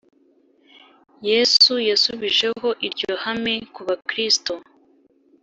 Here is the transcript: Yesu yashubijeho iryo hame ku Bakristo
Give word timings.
Yesu 1.29 1.73
yashubijeho 1.89 2.67
iryo 2.87 3.11
hame 3.23 3.55
ku 3.73 3.81
Bakristo 3.87 4.53